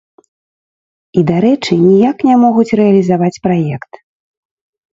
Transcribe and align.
І, 0.25 1.19
дарэчы, 1.31 1.71
ніяк 1.83 2.17
не 2.31 2.35
могуць 2.47 2.75
рэалізаваць 2.81 3.41
праект. 3.47 3.91